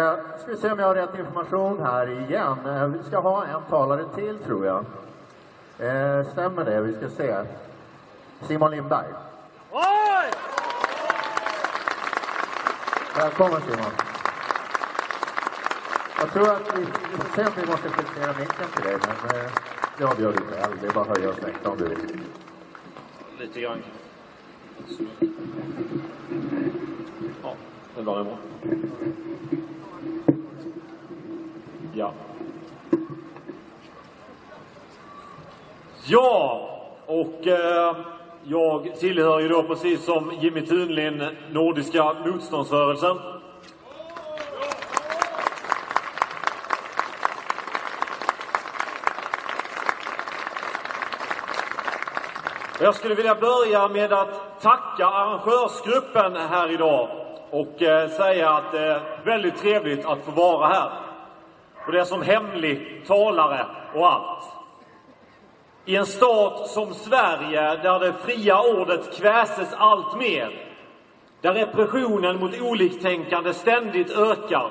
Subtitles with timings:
[0.00, 2.58] Eh, ska vi se om jag har rätt information här igen.
[2.66, 4.84] Eh, vi ska ha en talare till, tror jag.
[5.78, 6.80] Eh, stämmer det?
[6.80, 7.36] Vi ska se.
[8.40, 9.06] Simon Lindberg.
[9.70, 10.30] Oj!
[13.16, 13.92] Välkommen Simon.
[16.18, 19.40] Jag tror att vi, vi får se om vi måste justera micken till dig, men
[19.40, 19.50] eh,
[19.98, 20.78] det avgör du själv.
[20.80, 22.20] Det är bara att höja och sänka om du vill.
[23.38, 23.82] Lite grann.
[27.42, 27.54] Ja,
[27.96, 28.38] det var bra.
[32.00, 32.12] Ja.
[36.04, 36.70] Ja,
[37.06, 37.96] och eh,
[38.44, 43.18] jag tillhör ju då precis som Jimmy Thunlind Nordiska motståndsrörelsen.
[52.80, 57.08] Jag skulle vilja börja med att tacka arrangörsgruppen här idag
[57.50, 61.09] och eh, säga att det är väldigt trevligt att få vara här.
[61.90, 64.44] Och det är som hemlig talare och allt.
[65.84, 70.74] I en stat som Sverige, där det fria ordet kväses allt mer,
[71.40, 74.70] där repressionen mot oliktänkande ständigt ökar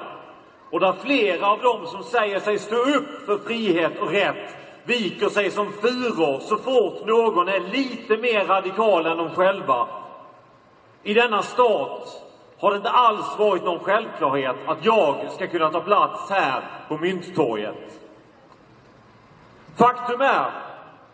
[0.72, 5.30] och där flera av dem som säger sig stå upp för frihet och rätt viker
[5.30, 9.88] sig som furor så fort någon är lite mer radikal än de själva.
[11.04, 12.29] I denna stat
[12.60, 16.98] har det inte alls varit någon självklarhet att jag ska kunna ta plats här på
[16.98, 18.00] Mynttorget.
[19.78, 20.52] Faktum är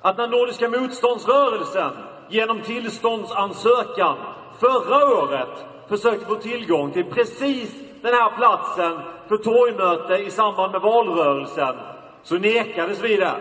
[0.01, 1.91] att när Nordiska motståndsrörelsen
[2.29, 4.17] genom tillståndsansökan
[4.59, 10.81] förra året försökte få tillgång till precis den här platsen för torgmöte i samband med
[10.81, 11.75] valrörelsen
[12.23, 13.35] så nekades vi det.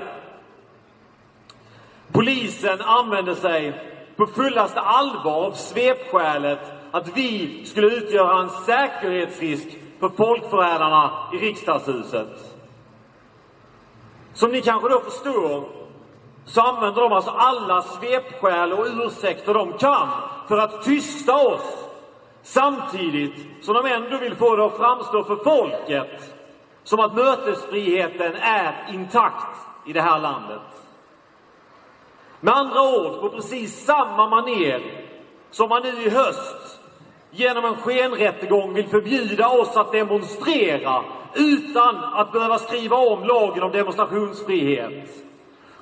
[2.12, 9.68] Polisen använde sig på fullaste allvar av svepskälet att vi skulle utgöra en säkerhetsrisk
[10.00, 12.56] för folkförrädarna i riksdagshuset.
[14.34, 15.68] Som ni kanske då förstår
[16.44, 20.08] så använder de alltså alla svepskäl och ursäkter de kan
[20.48, 21.88] för att tysta oss
[22.42, 26.34] samtidigt som de ändå vill få det att framstå för folket
[26.84, 30.60] som att mötesfriheten är intakt i det här landet.
[32.40, 35.04] Med andra ord, på precis samma maner
[35.50, 36.73] som man nu i höst
[37.34, 43.72] genom en skenrättegång vill förbjuda oss att demonstrera utan att behöva skriva om lagen om
[43.72, 45.08] demonstrationsfrihet.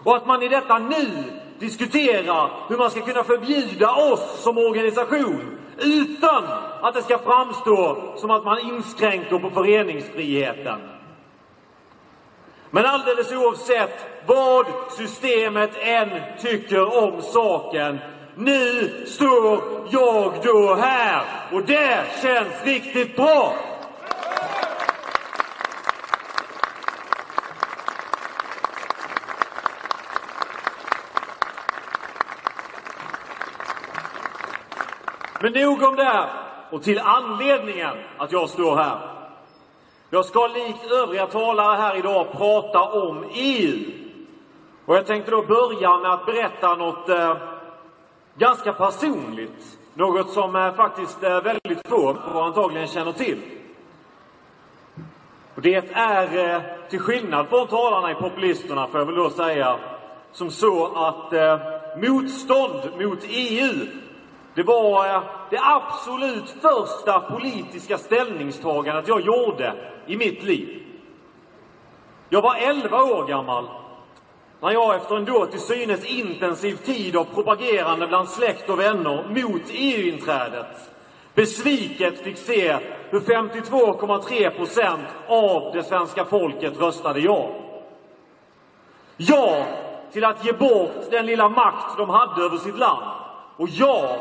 [0.04, 1.08] Och att man i detta nu
[1.58, 6.44] diskuterar hur man ska kunna förbjuda oss som organisation utan
[6.80, 10.80] att det ska framstå som att man inskränker på föreningsfriheten.
[12.70, 16.08] Men alldeles oavsett vad systemet än
[16.40, 17.98] tycker om saken,
[18.36, 21.22] nu står jag då här
[21.52, 23.54] och det känns riktigt bra.
[35.40, 36.28] Men nog om det
[36.70, 38.98] och till anledningen att jag står här.
[40.10, 43.78] Jag ska likt övriga talare här idag prata om EU.
[44.86, 47.36] Och jag tänkte då börja med att berätta något eh,
[48.38, 49.78] ganska personligt.
[49.94, 53.38] Något som faktiskt eh, väldigt få antagligen känner till.
[55.54, 59.78] Och det är, eh, till skillnad från talarna i Populisterna, får jag väl då säga,
[60.32, 61.58] som så att eh,
[61.96, 63.86] motstånd mot EU
[64.54, 69.74] det var eh, det absolut första politiska ställningstagandet jag gjorde
[70.06, 70.82] i mitt liv.
[72.28, 73.68] Jag var 11 år gammal
[74.62, 79.24] när jag efter en då till synes intensiv tid av propagerande bland släkt och vänner
[79.28, 80.90] mot EU-inträdet
[81.34, 82.78] besviket fick se
[83.10, 87.50] hur 52,3 procent av det svenska folket röstade ja.
[89.16, 89.66] Ja
[90.12, 93.04] till att ge bort den lilla makt de hade över sitt land.
[93.56, 94.16] Och ja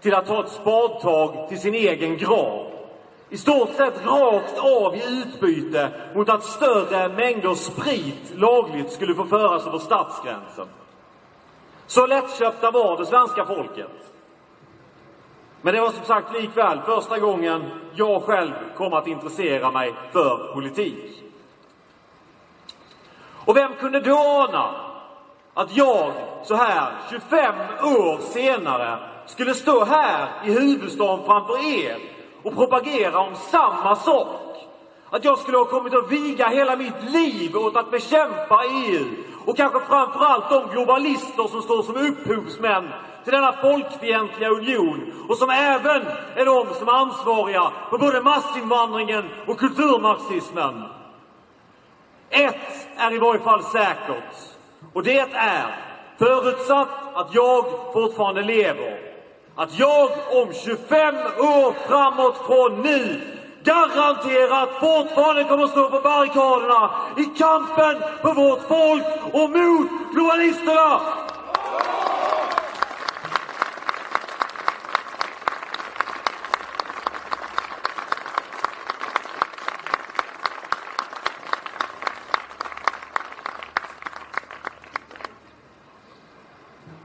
[0.00, 2.75] till att ta ett spadtag till sin egen grav.
[3.28, 9.24] I stort sett rakt av i utbyte mot att större mängder sprit lagligt skulle få
[9.24, 10.68] föras över stadsgränsen.
[11.86, 13.90] Så lättköpta var det svenska folket.
[15.62, 17.64] Men det var som sagt likväl första gången
[17.94, 21.22] jag själv kom att intressera mig för politik.
[23.44, 24.74] Och vem kunde då ana
[25.54, 26.12] att jag
[26.44, 32.15] så här 25 år senare skulle stå här i huvudstaden framför er
[32.46, 34.28] och propagera om samma sak.
[35.10, 39.04] Att jag skulle ha kommit att viga hela mitt liv åt att bekämpa EU
[39.46, 42.88] och kanske framför allt de globalister som står som upphovsmän
[43.24, 46.02] till denna folkfientliga union och som även
[46.36, 50.82] är de som är ansvariga för både massinvandringen och kulturmarxismen.
[52.30, 54.34] Ett är i varje fall säkert
[54.92, 55.76] och det är
[56.18, 59.05] förutsatt att jag fortfarande lever
[59.56, 63.20] att jag om 25 år framåt från nu
[63.64, 71.00] garanterat fortfarande kommer att stå på barrikaderna i kampen för vårt folk och mot globalisterna!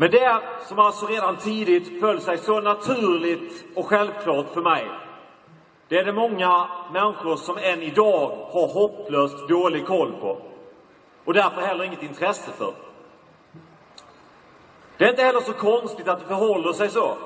[0.01, 4.87] Men det som alltså redan tidigt föll sig så naturligt och självklart för mig,
[5.87, 10.37] det är det många människor som än idag har hopplöst dålig koll på
[11.25, 12.73] och därför heller inget intresse för.
[14.97, 17.17] Det är inte heller så konstigt att det förhåller sig så.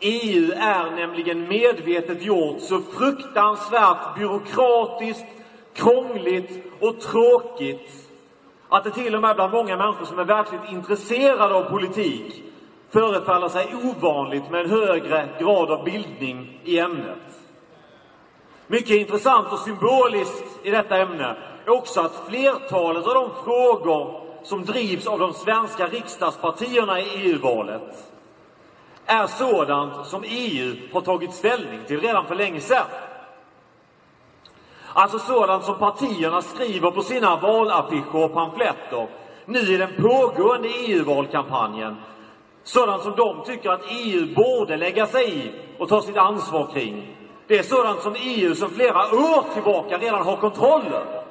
[0.00, 5.26] EU är nämligen medvetet gjort så fruktansvärt byråkratiskt,
[5.74, 8.03] krångligt och tråkigt
[8.68, 12.42] att det till och med bland många människor som är verkligt intresserade av politik
[12.90, 17.40] förefaller sig ovanligt med en högre grad av bildning i ämnet.
[18.66, 24.64] Mycket intressant och symboliskt i detta ämne är också att flertalet av de frågor som
[24.64, 28.10] drivs av de svenska riksdagspartierna i EU-valet
[29.06, 32.86] är sådant som EU har tagit ställning till redan för länge sedan.
[34.96, 39.08] Alltså sådant som partierna skriver på sina valaffischer och pamfletter
[39.44, 41.96] nu i den pågående EU-valkampanjen.
[42.62, 47.16] Sådant som de tycker att EU borde lägga sig i och ta sitt ansvar kring.
[47.46, 51.24] Det är sådant som EU som flera år tillbaka redan har kontroll över.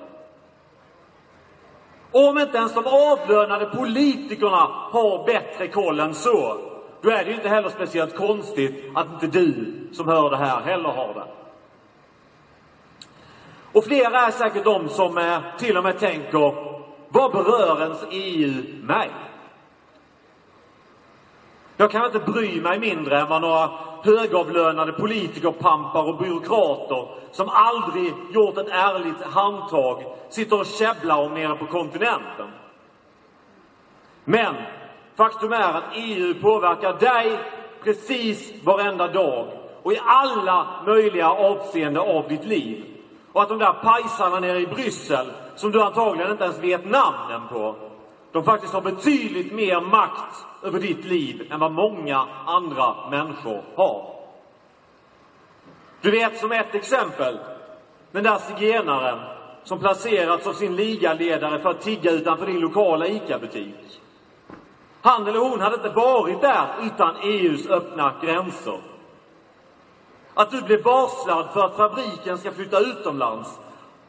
[2.11, 6.57] Om inte ens de avlönade politikerna har bättre koll än så,
[7.01, 10.61] då är det ju inte heller speciellt konstigt att inte du som hör det här
[10.61, 11.42] heller har det.
[13.73, 16.73] Och flera är säkert de som eh, till och med tänker,
[17.09, 19.09] vad berör ens EU mig?
[21.77, 23.69] Jag kan inte bry mig mindre än vad några
[24.03, 31.55] högavlönade politikerpampar och byråkrater som aldrig gjort ett ärligt handtag sitter och käbblar om nere
[31.55, 32.47] på kontinenten.
[34.25, 34.55] Men
[35.15, 37.39] faktum är att EU påverkar dig
[37.83, 39.47] precis varenda dag
[39.83, 42.92] och i alla möjliga avseenden av ditt liv.
[43.33, 47.41] Och att de där pajsarna nere i Bryssel, som du antagligen inte ens vet namnen
[47.49, 47.75] på,
[48.31, 54.13] de faktiskt har betydligt mer makt över ditt liv än vad många andra människor har.
[56.01, 57.39] Du vet, som ett exempel,
[58.11, 59.19] den där zigenaren
[59.63, 64.01] som placerats av sin ligaledare för att tigga utanför din lokala ICA-butik.
[65.01, 68.92] Han eller hon hade inte varit där utan EUs öppna gränser.
[70.33, 73.59] Att du blev varslad för att fabriken ska flytta utomlands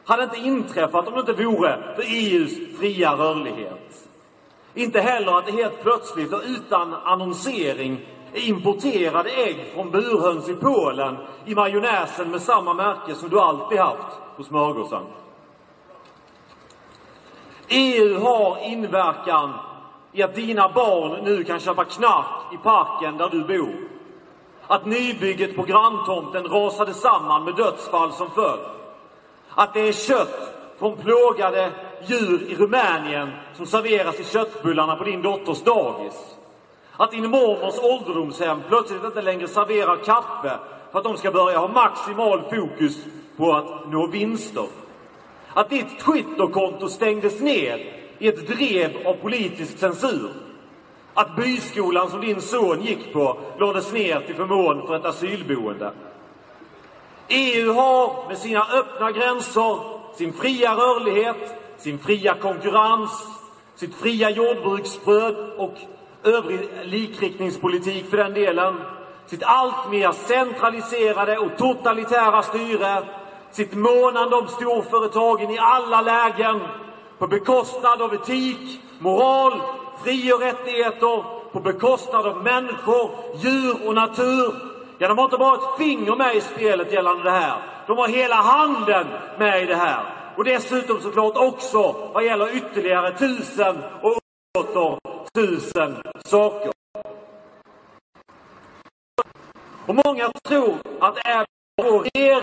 [0.05, 4.07] hade inte inträffat om det inte vore för EUs fria rörlighet.
[4.73, 10.55] Inte heller att det helt plötsligt och utan annonsering är importerade ägg från burhöns i
[10.55, 15.03] Polen i majonnäsen med samma märke som du alltid haft på smörgåsen.
[17.67, 19.53] EU har inverkan
[20.11, 23.94] i att dina barn nu kan köpa knark i parken där du bor
[24.67, 28.61] att nybygget på granntomten rasade samman med dödsfall som följd.
[29.55, 31.71] Att det är kött från plågade
[32.07, 36.35] djur i Rumänien som serveras i köttbullarna på din dotters dagis.
[36.97, 40.57] Att din mormors ålderdomshem plötsligt inte längre serverar kaffe
[40.91, 42.97] för att de ska börja ha maximal fokus
[43.37, 44.65] på att nå vinster.
[45.53, 47.79] Att ditt Twitterkonto stängdes ned
[48.17, 50.29] i ett drev av politisk censur
[51.15, 55.91] att byskolan som din son gick på lades ner till förmån för ett asylboende.
[57.27, 59.79] EU har med sina öppna gränser,
[60.17, 63.27] sin fria rörlighet, sin fria konkurrens,
[63.75, 65.73] sitt fria jordbruksbröd och
[66.23, 68.81] övrig likriktningspolitik för den delen,
[69.25, 73.03] sitt allt mer centraliserade och totalitära styre,
[73.51, 76.61] sitt månande om storföretagen i alla lägen
[77.19, 79.61] på bekostnad av etik, moral,
[80.03, 84.55] fri och rättigheter på bekostnad av människor, djur och natur.
[84.97, 87.61] Ja, de har inte bara ett finger med i spelet gällande det här.
[87.87, 89.07] De har hela handen
[89.39, 90.33] med i det här.
[90.37, 94.17] Och dessutom såklart också vad gäller ytterligare tusen och
[94.57, 94.99] åter
[95.33, 95.95] tusen
[96.25, 96.71] saker.
[99.87, 101.45] Och många tror att även
[101.83, 102.41] vår regering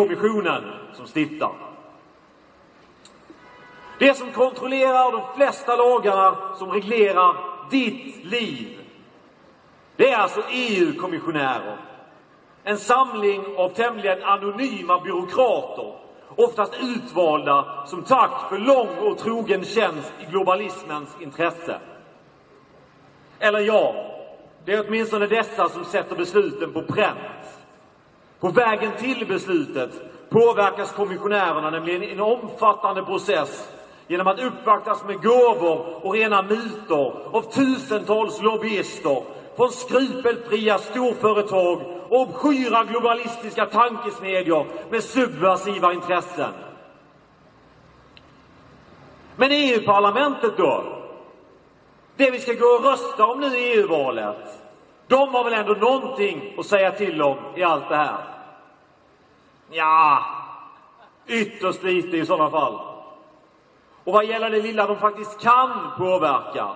[0.00, 1.52] kommissionen som stiftar.
[3.98, 7.36] Det som kontrollerar de flesta lagarna som reglerar
[7.70, 8.78] ditt liv.
[9.96, 11.76] Det är alltså EU-kommissionärer.
[12.64, 15.94] En samling av tämligen anonyma byråkrater,
[16.36, 21.80] oftast utvalda som tack för lång och trogen tjänst i globalismens intresse.
[23.38, 23.94] Eller ja,
[24.64, 27.59] det är åtminstone dessa som sätter besluten på pränt.
[28.40, 29.90] På vägen till beslutet
[30.30, 33.68] påverkas kommissionärerna nämligen i en omfattande process
[34.06, 39.22] genom att uppvaktas med gåvor och rena mutor av tusentals lobbyister
[39.56, 46.52] från skrupelfria storföretag och obskyra globalistiska tankesmedjor med subversiva intressen.
[49.36, 50.84] Men EU-parlamentet då?
[52.16, 54.60] Det vi ska gå och rösta om nu i EU-valet.
[55.06, 58.29] De har väl ändå någonting att säga till om i allt det här?
[59.72, 60.24] Ja,
[61.26, 62.80] ytterst lite i sådana fall.
[64.04, 66.68] Och vad gäller det lilla de faktiskt kan påverka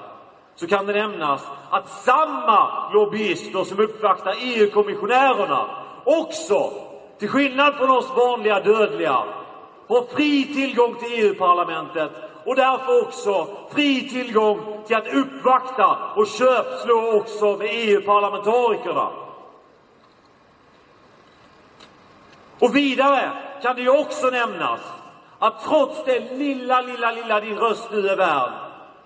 [0.55, 5.67] så kan det nämnas att samma lobbyister som uppvaktar EU-kommissionärerna
[6.05, 6.73] också,
[7.19, 9.25] till skillnad från oss vanliga dödliga,
[9.89, 12.11] har fri tillgång till EU-parlamentet
[12.45, 19.24] och därför också fri tillgång till att uppvakta och köpslå också med EU-parlamentarikerna.
[22.65, 23.31] Och vidare
[23.63, 24.81] kan det ju också nämnas
[25.39, 28.51] att trots det lilla, lilla, lilla din röst nu är värd,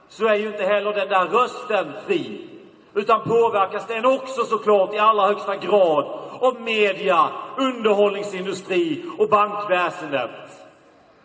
[0.09, 2.49] så är ju inte heller den där rösten fri.
[2.95, 6.05] Utan påverkas den också såklart i allra högsta grad
[6.41, 10.31] av media, underhållningsindustri och bankväsendet.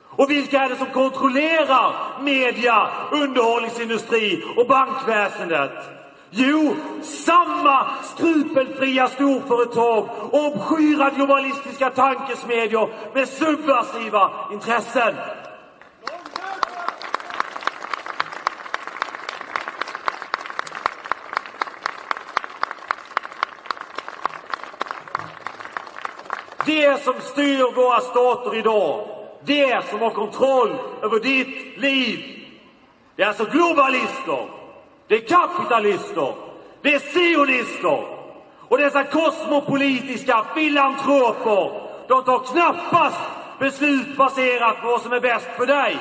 [0.09, 6.02] Och vilka är det som kontrollerar media, underhållningsindustri och bankväsendet?
[6.35, 15.15] Jo, samma skrupelfria storföretag och obskyra globalistiska tankesmedjor med subversiva intressen.
[26.65, 29.07] Det som styr våra stater idag,
[29.45, 32.19] det som har kontroll över ditt liv,
[33.15, 34.62] det är alltså globalister,
[35.13, 36.33] det är kapitalister,
[36.81, 38.03] det är sionister
[38.59, 43.19] och dessa kosmopolitiska filantroper, de tar knappast
[43.59, 45.97] beslut baserat på vad som är bäst för dig.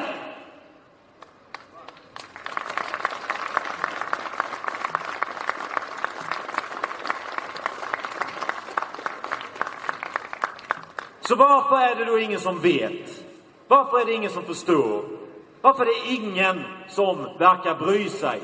[11.20, 13.24] Så varför är det då ingen som vet?
[13.68, 15.04] Varför är det ingen som förstår?
[15.60, 18.42] Varför är det ingen som verkar bry sig?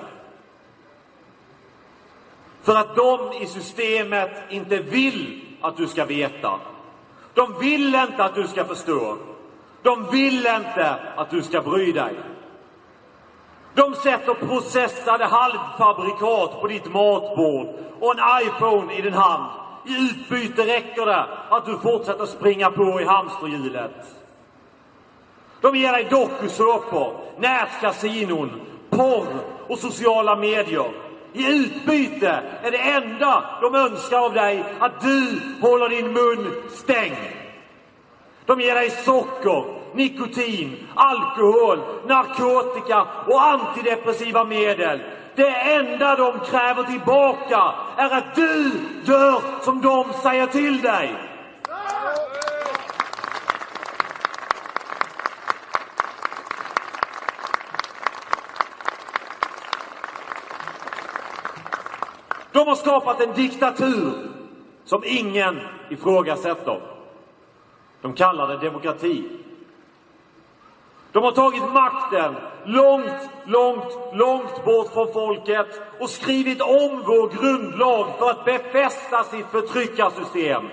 [2.68, 6.60] För att de i systemet inte vill att du ska veta.
[7.34, 9.16] De vill inte att du ska förstå.
[9.82, 12.14] De vill inte att du ska bry dig.
[13.74, 17.68] De sätter processade halvfabrikat på ditt matbord
[18.00, 19.44] och en iPhone i din hand.
[19.86, 24.06] I utbyte räcker det att du fortsätter springa på i hamsterhjulet.
[25.60, 28.60] De ger dig dokusåpor, nätkasinon,
[28.90, 29.28] porr
[29.68, 31.07] och sociala medier.
[31.38, 37.16] I utbyte är det enda de önskar av dig att du håller din mun stängd.
[38.46, 39.64] De ger dig socker,
[39.94, 45.00] nikotin, alkohol, narkotika och antidepressiva medel.
[45.34, 48.70] Det enda de kräver tillbaka är att du
[49.04, 51.14] gör som de säger till dig.
[62.58, 64.12] De har skapat en diktatur
[64.84, 65.60] som ingen
[65.90, 66.80] ifrågasätter.
[68.00, 69.24] De kallar det demokrati.
[71.12, 72.34] De har tagit makten
[72.64, 79.46] långt, långt, långt bort från folket och skrivit om vår grundlag för att befästa sitt
[79.46, 80.68] förtryckarsystem.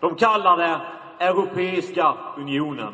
[0.00, 0.80] De kallar det
[1.18, 2.92] Europeiska unionen.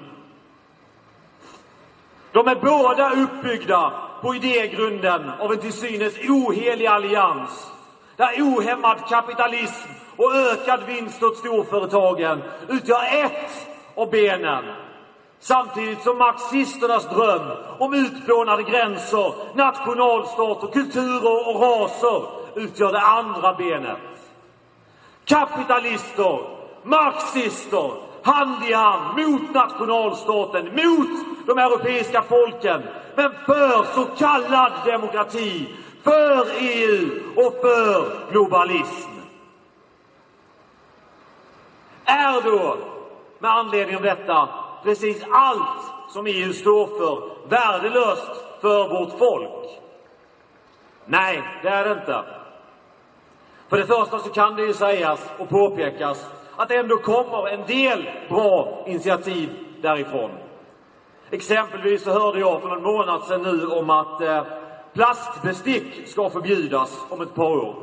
[2.32, 3.92] De är båda uppbyggda
[4.22, 7.72] på idégrunden av en till synes ohelig allians
[8.16, 14.64] där ohämmad kapitalism och ökad vinst åt storföretagen utgör ett av benen.
[15.40, 22.22] Samtidigt som marxisternas dröm om utplånade gränser, nationalstater, kulturer och raser
[22.54, 23.98] utgör det andra benet.
[25.24, 26.40] Kapitalister,
[26.84, 27.90] marxister,
[28.22, 32.82] hand i hand mot nationalstaten, mot de europeiska folken,
[33.16, 35.68] men för så kallad demokrati,
[36.06, 39.10] för EU och för globalism.
[42.04, 42.76] Är då
[43.38, 44.48] med anledning av detta
[44.82, 49.80] precis allt som EU står för värdelöst för vårt folk?
[51.04, 52.24] Nej, det är det inte.
[53.68, 57.66] För det första så kan det ju sägas och påpekas att det ändå kommer en
[57.66, 59.50] del bra initiativ
[59.82, 60.30] därifrån.
[61.30, 64.42] Exempelvis så hörde jag för en månad sedan nu om att eh,
[64.96, 67.74] plastbestick ska förbjudas om ett par år.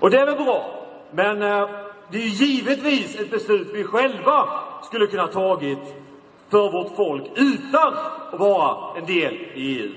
[0.00, 0.70] Och det är väl bra.
[1.10, 1.68] Men eh,
[2.10, 4.48] det är ju givetvis ett beslut vi själva
[4.82, 5.94] skulle kunna tagit
[6.48, 7.94] för vårt folk utan
[8.32, 9.92] att vara en del i EU.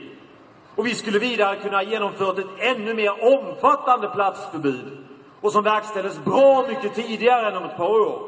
[0.75, 4.97] Och vi skulle vidare kunna genomfört ett ännu mer omfattande platsförbud
[5.41, 8.21] och som verkställdes bra mycket tidigare än om ett par år.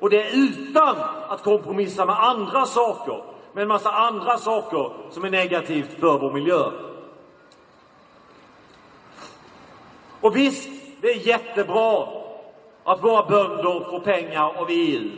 [0.00, 0.96] Och det utan
[1.28, 6.32] att kompromissa med andra saker, med en massa andra saker som är negativt för vår
[6.32, 6.70] miljö.
[10.20, 12.08] Och visst, det är jättebra
[12.84, 15.10] att våra bönder får pengar av EU.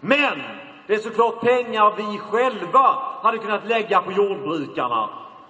[0.00, 0.42] Men
[0.86, 5.08] det är såklart pengar vi själva hade kunnat lägga på jordbrukarna.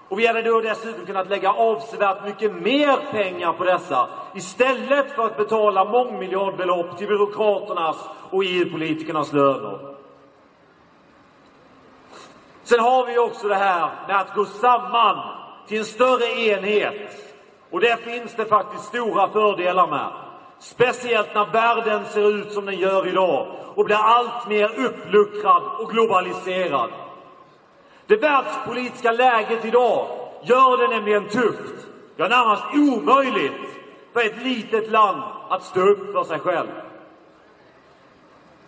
[0.08, 5.26] Och vi hade då dessutom kunnat lägga avsevärt mycket mer pengar på dessa istället för
[5.26, 7.96] att betala mångmiljardbelopp till byråkraternas
[8.30, 9.94] och EU-politikernas löner.
[12.64, 15.16] Sen har vi också det här med att gå samman
[15.66, 17.34] till en större enhet.
[17.70, 20.10] Och det finns det faktiskt stora fördelar med.
[20.58, 25.90] Speciellt när världen ser ut som den gör idag och blir allt mer uppluckrad och
[25.90, 26.90] globaliserad.
[28.06, 30.06] Det världspolitiska läget idag
[30.42, 33.80] gör det nämligen tufft, ja närmast omöjligt,
[34.12, 36.68] för ett litet land att stå upp för sig själv.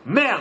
[0.03, 0.41] Men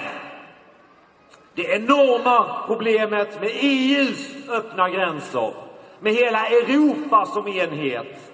[1.55, 5.53] det enorma problemet med EUs öppna gränser,
[5.99, 8.31] med hela Europa som enhet,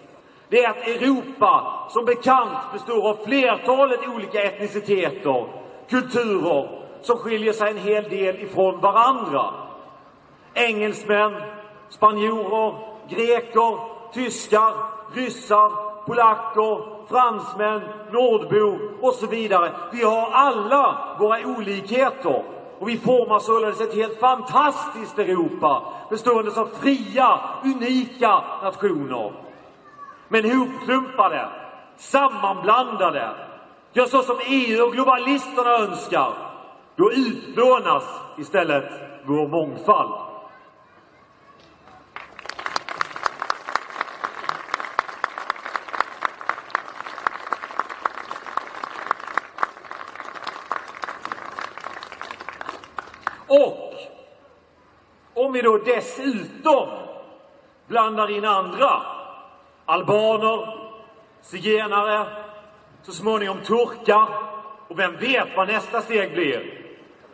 [0.50, 5.48] det är att Europa som bekant består av flertalet olika etniciteter,
[5.90, 9.54] kulturer som skiljer sig en hel del ifrån varandra.
[10.54, 11.42] Engelsmän,
[11.90, 12.74] spanjorer,
[13.10, 13.78] greker,
[14.14, 14.74] tyskar,
[15.16, 15.72] ryssar,
[16.06, 17.82] polacker, fransmän,
[18.12, 19.72] nordbor och så vidare.
[19.92, 22.44] Vi har alla våra olikheter
[22.82, 29.34] och vi formar således ett helt fantastiskt Europa bestående av fria, unika nationer.
[30.28, 31.50] Men hopklumpade,
[31.98, 33.30] sammanblandade,
[33.94, 36.34] ja så som EU och globalisterna önskar,
[36.96, 38.04] då utplånas
[38.38, 38.92] istället
[39.26, 40.31] vår mångfald.
[53.52, 53.94] Och
[55.34, 56.90] om vi då dessutom
[57.88, 59.02] blandar in andra,
[59.86, 60.90] albaner,
[61.42, 62.28] zigenare,
[63.04, 64.28] så småningom turkar
[64.88, 66.84] och vem vet vad nästa steg blir?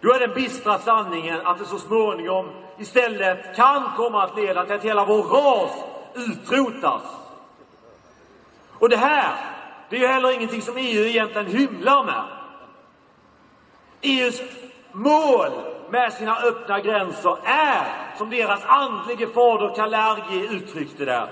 [0.02, 4.76] Då är den bistra sanningen att det så småningom istället kan komma att leda till
[4.76, 5.72] att hela vår ras
[6.14, 7.02] utrotas.
[8.80, 9.36] Och det här,
[9.90, 12.24] det är ju heller ingenting som EU egentligen hymlar med.
[14.02, 14.42] EUs
[14.92, 15.52] mål
[15.90, 17.84] med sina öppna gränser är,
[18.18, 21.28] som deras andlige fader Kalergi uttryckte det,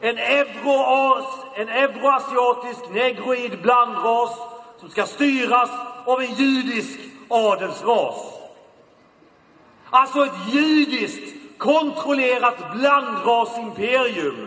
[0.00, 4.38] en, euroas, en euroasiatisk negroid blandras
[4.78, 5.70] som ska styras
[6.04, 8.16] av en judisk adelsras.
[9.90, 14.46] Alltså ett judiskt kontrollerat blandrasimperium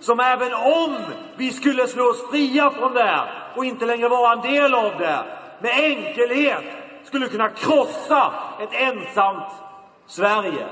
[0.00, 0.96] som även om
[1.36, 3.20] vi skulle slå oss fria från det
[3.56, 5.24] och inte längre vara en del av det
[5.60, 6.64] med enkelhet
[7.10, 9.52] skulle kunna krossa ett ensamt
[10.06, 10.66] Sverige.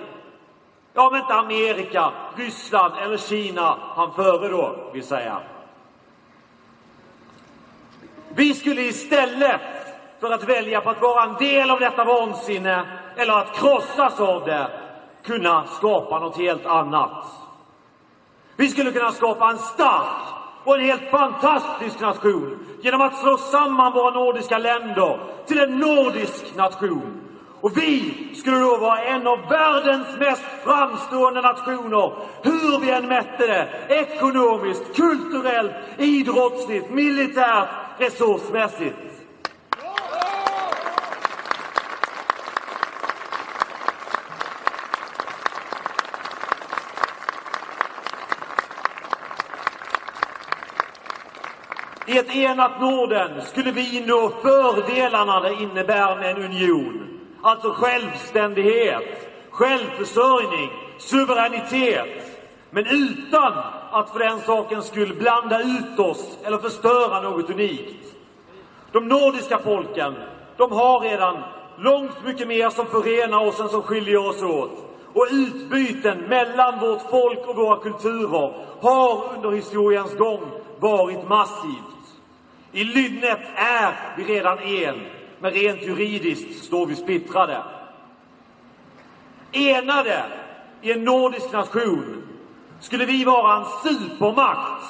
[0.94, 5.40] Ja, om inte Amerika, Ryssland eller Kina han före då, vill säga.
[8.29, 9.61] Vi skulle istället
[10.20, 14.44] för att välja på att vara en del av detta vansinne eller att krossas av
[14.44, 14.70] det
[15.22, 17.24] kunna skapa något helt annat.
[18.57, 23.92] Vi skulle kunna skapa en stark och en helt fantastisk nation genom att slå samman
[23.92, 27.21] våra nordiska länder till en nordisk nation.
[27.61, 33.47] Och vi skulle då vara en av världens mest framstående nationer, hur vi än mätte
[33.47, 37.68] det, ekonomiskt, kulturellt, idrottsligt, militärt,
[37.99, 39.08] resursmässigt.
[52.09, 57.21] I ett enat Norden skulle vi nå fördelarna det innebär med en union.
[57.42, 62.40] Alltså självständighet, självförsörjning, suveränitet.
[62.71, 63.53] Men utan
[63.90, 68.14] att för den sakens skull blanda ut oss eller förstöra något unikt.
[68.92, 70.14] De nordiska folken,
[70.57, 71.42] de har redan
[71.79, 74.71] långt mycket mer som förenar oss än som skiljer oss åt.
[75.14, 80.40] Och utbyten mellan vårt folk och våra kulturer har under historiens gång
[80.81, 81.98] varit massivt.
[82.72, 85.00] I Lynnet är vi redan en,
[85.40, 87.62] men rent juridiskt står vi splittrade.
[89.52, 90.22] Enade
[90.83, 92.22] i en nordisk nation
[92.81, 94.85] skulle vi vara en supermakt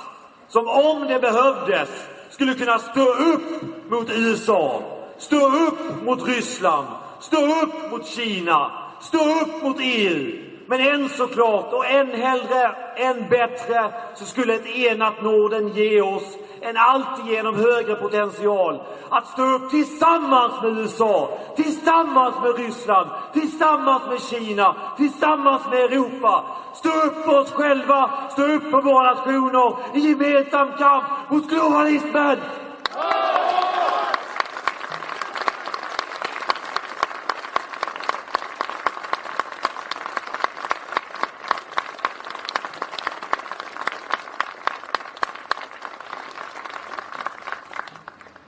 [0.48, 1.88] som om det behövdes
[2.30, 4.82] skulle kunna stå upp mot USA,
[5.18, 6.86] stå upp mot Ryssland,
[7.20, 10.44] stå upp mot Kina, stå upp mot EU.
[10.66, 16.36] Men än såklart, och än hellre, än bättre, så skulle ett enat Norden ge oss
[16.60, 24.22] en alltigenom högre potential att stå upp tillsammans med USA, tillsammans med Ryssland, tillsammans med
[24.22, 26.44] Kina, tillsammans med Europa.
[26.74, 32.38] Stå upp för oss själva, stå upp för våra nationer i gemensam kamp mot globalismen!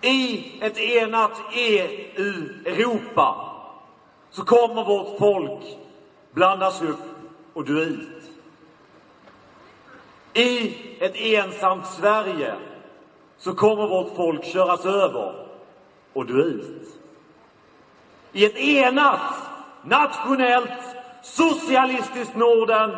[0.03, 3.35] I ett enat EU-Europa
[4.31, 5.79] så kommer vårt folk
[6.33, 7.01] blandas upp
[7.53, 8.23] och dö ut.
[10.33, 12.55] I ett ensamt Sverige
[13.39, 15.47] så kommer vårt folk köras över
[16.13, 16.89] och dö ut.
[18.33, 19.21] I ett enat,
[19.83, 22.91] nationellt, socialistiskt Norden,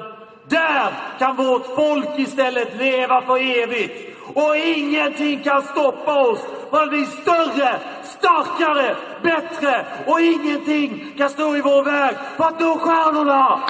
[0.48, 4.11] där kan vårt folk istället leva för evigt.
[4.34, 9.86] Och ingenting kan stoppa oss från att bli större, starkare, bättre.
[10.06, 13.60] Och ingenting kan stå i vår väg för att nå stjärnorna.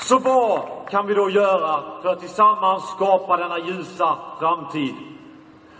[0.00, 4.94] Så vad kan vi då göra för att tillsammans skapa denna ljusa framtid?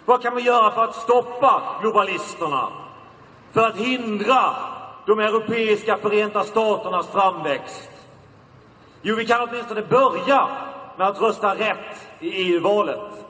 [0.04, 2.68] Vad kan vi göra för att stoppa globalisterna?
[3.52, 4.54] För att hindra
[5.06, 7.90] de europeiska förenta staternas framväxt?
[9.02, 10.48] Jo, vi kan åtminstone börja
[10.96, 13.26] med att rösta rätt i EU-valet.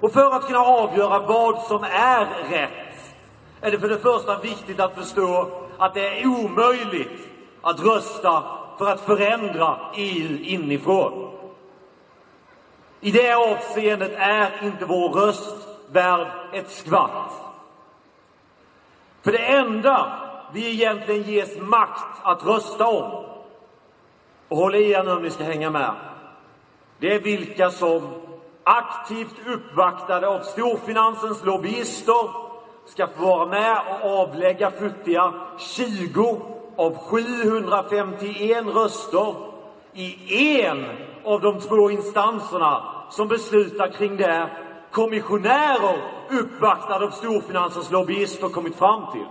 [0.00, 3.14] Och för att kunna avgöra vad som är rätt
[3.60, 7.28] är det för det första viktigt att förstå att det är omöjligt
[7.62, 8.42] att rösta
[8.80, 11.30] för att förändra EU inifrån.
[13.00, 17.32] I det avseendet är inte vår röst värd ett skvatt.
[19.22, 20.12] För det enda
[20.52, 23.24] vi egentligen ges makt att rösta om,
[24.48, 25.94] och håll i er nu om ni ska hänga med,
[26.98, 28.08] det är vilka som
[28.64, 32.30] aktivt uppvaktade av storfinansens lobbyister
[32.86, 39.34] ska få vara med och avlägga futtiga 20 av 751 röster
[39.94, 40.86] i en
[41.24, 44.50] av de två instanserna som beslutar kring det
[44.90, 45.96] kommissionärer
[46.30, 49.26] uppvaktade av storfinansens lobbyister kommit fram till.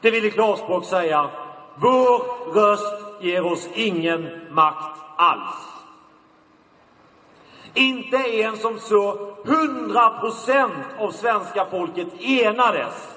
[0.00, 1.30] Det vill i klarspråk säga,
[1.74, 5.72] vår röst ger oss ingen makt alls.
[7.74, 13.08] Inte ens om så 100 procent av svenska folket enades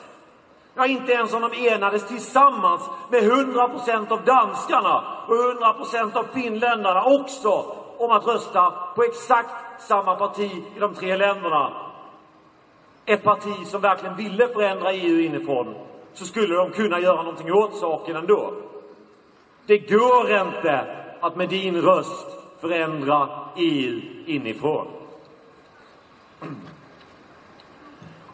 [0.76, 6.16] Ja, inte ens om de enades tillsammans med 100 procent av danskarna och 100 procent
[6.16, 7.66] av finländarna också
[7.98, 11.74] om att rösta på exakt samma parti i de tre länderna.
[13.06, 15.76] Ett parti som verkligen ville förändra EU inifrån,
[16.14, 18.54] så skulle de kunna göra någonting åt saken ändå.
[19.66, 20.86] Det går inte
[21.20, 22.28] att med din röst
[22.62, 24.88] förändra EU inifrån.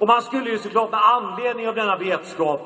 [0.01, 2.61] Och man skulle ju såklart med anledning av denna vetskap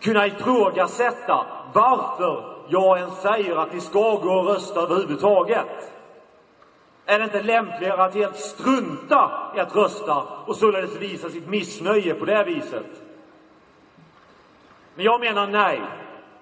[0.00, 5.92] kunna ifrågasätta varför jag ens säger att ni ska gå och rösta överhuvudtaget.
[7.06, 12.14] Är det inte lämpligare att helt strunta i att rösta och således visa sitt missnöje
[12.14, 13.02] på det viset?
[14.94, 15.82] Men jag menar nej.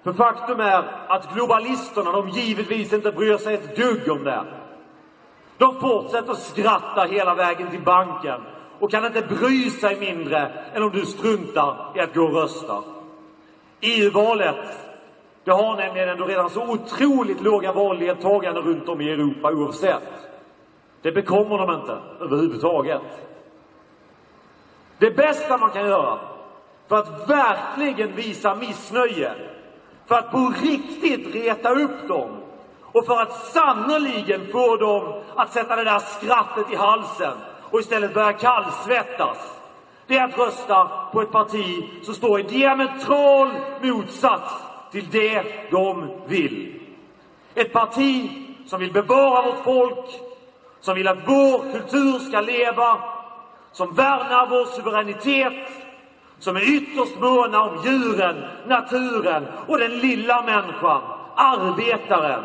[0.05, 4.44] För faktum är att globalisterna, de givetvis inte bryr sig ett dugg om det.
[5.59, 8.40] De fortsätter skratta hela vägen till banken
[8.80, 12.82] och kan inte bry sig mindre än om du struntar i att gå och rösta.
[13.80, 14.78] EU-valet,
[15.44, 20.28] det har nämligen ändå redan så otroligt låga valdeltagande runt om i Europa oavsett.
[21.02, 23.02] Det bekommer de inte överhuvudtaget.
[24.98, 26.18] Det bästa man kan göra
[26.88, 29.32] för att verkligen visa missnöje,
[30.06, 32.30] för att på riktigt reta upp dem
[32.82, 37.32] och för att sannoliken få dem att sätta det där skrattet i halsen
[37.70, 39.38] och istället börjar kallsvettas.
[40.07, 43.48] Det är att rösta på ett parti som står i diametral
[43.83, 44.55] motsats
[44.92, 46.81] till det de vill.
[47.55, 48.31] Ett parti
[48.66, 50.20] som vill bevara vårt folk,
[50.81, 52.98] som vill att vår kultur ska leva,
[53.72, 55.68] som värnar vår suveränitet,
[56.38, 61.02] som är ytterst måna om djuren, naturen och den lilla människan,
[61.35, 62.44] arbetaren.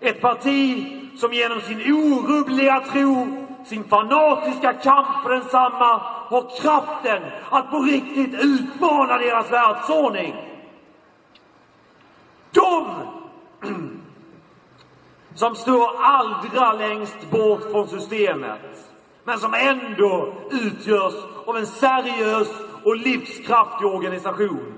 [0.00, 0.86] Ett parti
[1.18, 8.34] som genom sin orubbliga tro, sin fanatiska kamp för densamma har kraften att på riktigt
[8.34, 10.34] utmana deras världsordning.
[12.50, 12.86] De
[15.34, 18.60] som står allra längst bort från systemet,
[19.24, 21.14] men som ändå utgörs
[21.46, 22.48] av en seriös
[22.84, 24.72] och livskraftig organisation.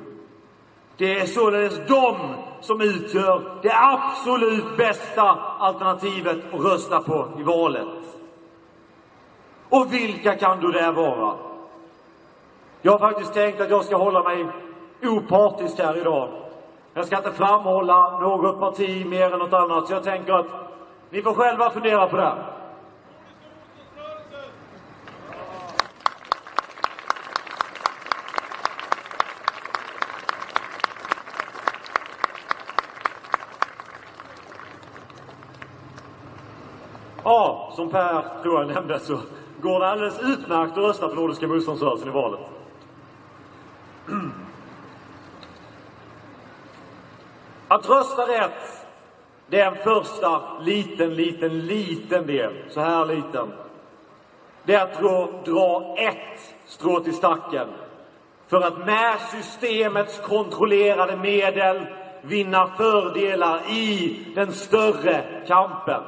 [0.96, 2.16] Det är således de
[2.60, 5.22] som utgör det absolut bästa
[5.58, 8.17] alternativet att rösta på i valet.
[9.70, 11.34] Och vilka kan då det vara?
[12.82, 14.46] Jag har faktiskt tänkt att jag ska hålla mig
[15.02, 16.28] opartisk här idag.
[16.94, 20.46] Jag ska inte framhålla något parti mer än något annat, så jag tänker att
[21.10, 22.32] ni får själva fundera på det.
[37.24, 39.18] Ja, som Per tror jag nämnde så
[39.62, 42.40] går det alldeles utmärkt att rösta på Nordiska motståndsrörelsen i valet.
[47.68, 48.86] Att rösta rätt,
[49.46, 52.52] det är en första liten, liten, liten del.
[52.70, 53.52] Så här liten.
[54.64, 57.68] Det är att dra, dra ett strå till stacken
[58.48, 61.86] för att med systemets kontrollerade medel
[62.22, 66.02] vinna fördelar i den större kampen.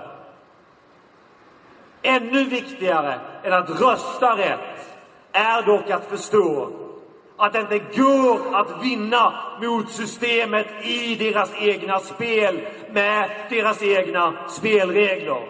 [2.02, 4.98] Ännu viktigare än att rösta rätt
[5.32, 6.70] är dock att förstå
[7.36, 9.32] att det inte går att vinna
[9.62, 12.60] mot systemet i deras egna spel
[12.90, 15.48] med deras egna spelregler.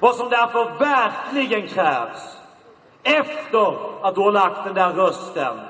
[0.00, 2.36] Vad som därför verkligen krävs
[3.02, 5.60] efter att du har lagt den där rösten,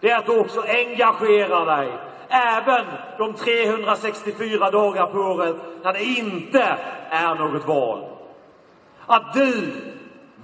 [0.00, 1.92] det är att du också engagerar dig
[2.28, 2.84] även
[3.18, 6.76] de 364 dagar på året när det inte
[7.10, 8.15] är något val.
[9.06, 9.72] Att du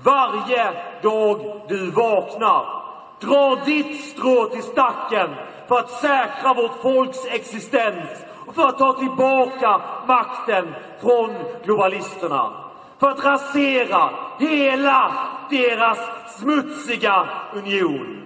[0.02, 0.72] varje
[1.02, 2.82] dag du vaknar
[3.20, 5.30] drar ditt strå till stacken
[5.68, 12.52] för att säkra vårt folks existens och för att ta tillbaka makten från globalisterna.
[13.00, 15.12] För att rasera hela
[15.50, 15.98] deras
[16.38, 18.22] smutsiga union.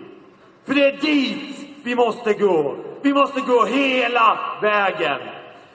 [0.66, 2.76] För det är dit vi måste gå.
[3.02, 5.20] Vi måste gå hela vägen.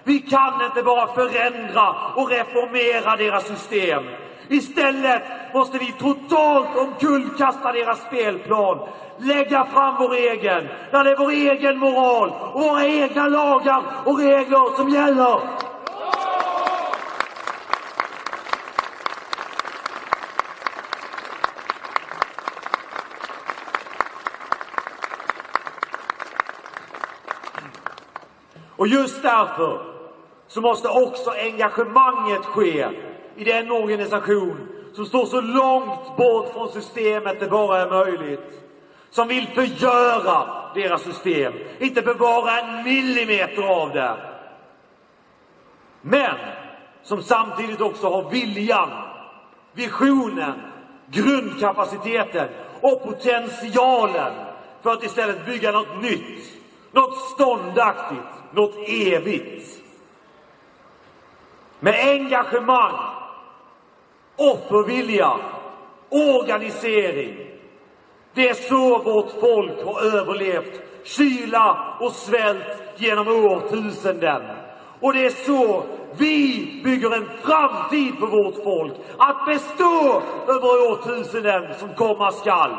[0.04, 4.04] Vi kan inte bara förändra och reformera deras system.
[4.52, 8.88] Istället måste vi totalt omkullkasta deras spelplan.
[9.18, 14.20] Lägga fram vår egen, där det är vår egen moral och våra egna lagar och
[14.20, 15.40] regler som gäller.
[28.76, 29.82] Och just därför
[30.48, 32.88] så måste också engagemanget ske
[33.42, 38.62] i den organisation som står så långt bort från systemet det bara är möjligt.
[39.10, 44.18] Som vill förgöra deras system, inte bevara en millimeter av det.
[46.02, 46.36] Men
[47.04, 48.90] som samtidigt också har viljan,
[49.74, 50.54] visionen,
[51.08, 52.48] grundkapaciteten
[52.82, 54.34] och potentialen
[54.82, 56.54] för att istället bygga något nytt,
[56.92, 59.82] något ståndaktigt, något evigt.
[61.80, 63.21] Med engagemang,
[64.42, 65.32] offervilja,
[66.10, 67.38] organisering.
[68.34, 74.42] Det är så vårt folk har överlevt kyla och svält genom årtusenden.
[75.00, 75.84] Och det är så
[76.18, 82.76] vi bygger en framtid för vårt folk att bestå över årtusenden som komma skall.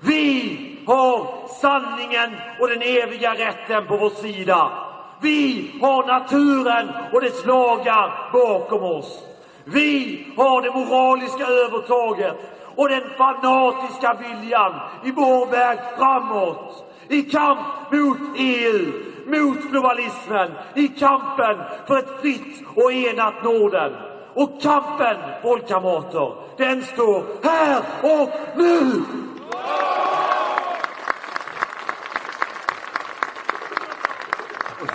[0.00, 4.72] Vi har sanningen och den eviga rätten på vår sida.
[5.20, 9.29] Vi har naturen och dess lagar bakom oss.
[9.64, 12.36] Vi har det moraliska övertaget
[12.76, 14.72] och den fanatiska viljan
[15.04, 16.84] i vår väg framåt.
[17.08, 17.58] I kamp
[17.92, 18.92] mot EU,
[19.26, 23.92] mot globalismen, i kampen för ett fritt och enat Norden.
[24.34, 29.02] Och kampen, folkkamrater, den står här och nu!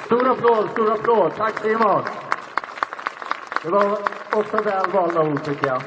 [0.05, 1.31] Stor applåd, stor applåd.
[1.37, 2.03] Tack Simon.
[3.63, 3.97] Det var
[4.35, 5.81] och för väl valda ord tycker jag.